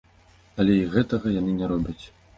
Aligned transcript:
Але 0.63 0.77
і 0.79 0.87
гэтага 0.95 1.37
яны 1.39 1.51
не 1.63 1.71
робяць! 1.73 1.99